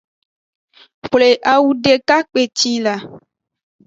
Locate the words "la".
2.85-2.95